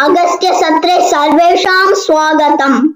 [0.00, 2.88] अगस्त्यसत्रे सर्वेषां स्वागतम्।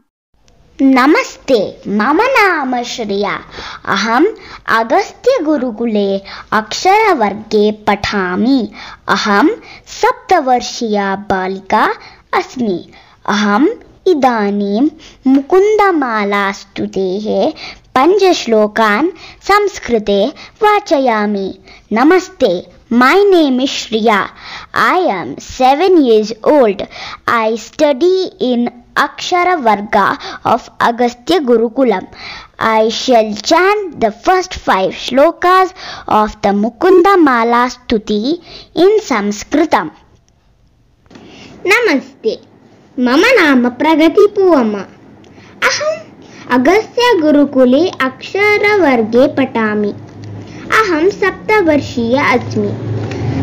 [0.82, 3.40] नमस्ते, मम नाम श्रिया।
[3.84, 4.26] अहम्
[4.66, 8.72] अगस्त्यगुरुकुले अक्षरवर्गे पठामि।
[9.08, 9.48] अहं
[9.86, 11.94] सप्तवर्षीया बालिका
[12.32, 12.90] अस्मि।
[13.28, 13.68] अहम्
[14.06, 14.88] इदानीं
[15.26, 17.52] मुकुन्दमालास्तुतेः
[17.94, 19.08] पञ्चश्लोकान्
[19.42, 20.32] संस्कृते
[20.62, 21.58] वाचयामि।
[21.92, 24.29] नमस्ते My name is Shriya.
[24.73, 26.81] I am 7 years old.
[27.27, 32.07] I study in Akshara Varga of Agastya Gurukulam.
[32.59, 35.73] I shall chant the first five shlokas
[36.07, 38.41] of the Mukunda Mala Stuti
[38.73, 39.91] in Sanskritam.
[41.69, 42.33] नमस्ते
[43.05, 44.81] मम नाम प्रगतिपूवम्मा
[45.69, 46.05] अहम्
[46.57, 49.93] अगस्त्यगुरुकुले अक्षरवर्गे पठामि
[50.80, 52.68] अहं सप्तवर्षीया अस्मि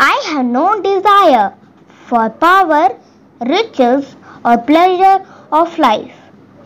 [0.00, 1.54] I have no desire
[2.06, 2.96] for power,
[3.40, 4.14] riches,
[4.44, 6.14] or pleasure of life.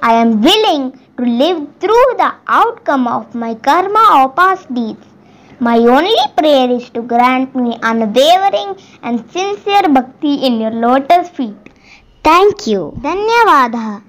[0.02, 5.06] I am willing to live through the outcome of my karma or past deeds.
[5.60, 11.70] My only prayer is to grant me unwavering and sincere bhakti in your lotus feet.
[12.22, 12.92] Thank you.
[13.00, 14.02] Dhanyavadaha.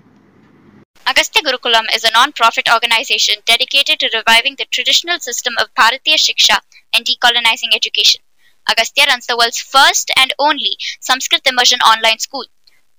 [1.08, 6.60] Agastya Gurukulam is a non-profit organization dedicated to reviving the traditional system of Bharatiya Shiksha
[6.94, 8.23] and decolonizing education.
[8.69, 12.45] Agastya runs the world's first and only Sanskrit immersion online school.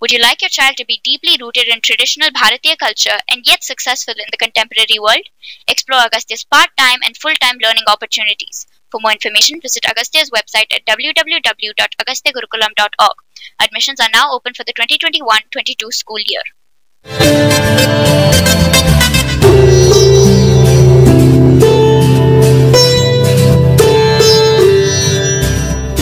[0.00, 3.64] Would you like your child to be deeply rooted in traditional Bharatiya culture and yet
[3.64, 5.26] successful in the contemporary world?
[5.66, 8.66] Explore Agastya's part time and full time learning opportunities.
[8.90, 13.16] For more information, visit Agastya's website at www.agastyagurukulam.org.
[13.60, 16.42] Admissions are now open for the 2021 22 school year.